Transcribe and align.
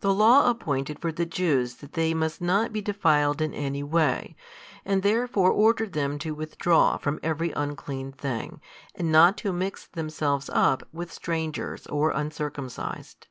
The 0.00 0.14
Law 0.14 0.48
appointed 0.48 1.00
for 1.02 1.12
the 1.12 1.26
Jews 1.26 1.74
that 1.76 1.92
they 1.92 2.14
must 2.14 2.40
not 2.40 2.72
be 2.72 2.80
defiled 2.80 3.42
in 3.42 3.52
any 3.52 3.82
way, 3.82 4.36
and 4.86 5.02
therefore 5.02 5.50
ordered 5.50 5.92
them 5.92 6.18
to 6.20 6.34
withdraw 6.34 6.96
from 6.96 7.20
every 7.22 7.52
unclean 7.52 8.12
thing, 8.12 8.62
and 8.94 9.12
not 9.12 9.36
to 9.44 9.52
mix 9.52 9.86
themselves 9.86 10.48
up 10.48 10.84
with 10.94 11.12
strangers, 11.12 11.86
or 11.88 12.08
uncircumcised. 12.12 13.26